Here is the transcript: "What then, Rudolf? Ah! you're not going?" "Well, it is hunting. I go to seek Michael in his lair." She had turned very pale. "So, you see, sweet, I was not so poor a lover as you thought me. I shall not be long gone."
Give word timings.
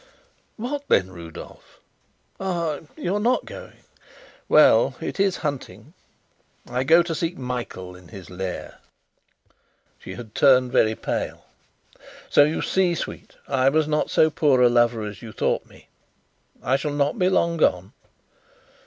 "What 0.55 0.85
then, 0.87 1.11
Rudolf? 1.11 1.79
Ah! 2.39 2.79
you're 2.97 3.19
not 3.19 3.45
going?" 3.45 3.83
"Well, 4.49 4.95
it 4.99 5.19
is 5.19 5.37
hunting. 5.45 5.93
I 6.67 6.83
go 6.83 7.03
to 7.03 7.13
seek 7.13 7.37
Michael 7.37 7.95
in 7.95 8.07
his 8.07 8.27
lair." 8.31 8.79
She 9.99 10.15
had 10.15 10.33
turned 10.33 10.71
very 10.71 10.95
pale. 10.95 11.45
"So, 12.31 12.43
you 12.43 12.63
see, 12.63 12.95
sweet, 12.95 13.35
I 13.47 13.69
was 13.69 13.87
not 13.87 14.09
so 14.09 14.31
poor 14.31 14.59
a 14.63 14.69
lover 14.69 15.03
as 15.03 15.21
you 15.21 15.31
thought 15.31 15.67
me. 15.67 15.87
I 16.63 16.77
shall 16.77 16.93
not 16.93 17.19
be 17.19 17.29
long 17.29 17.57
gone." 17.57 17.93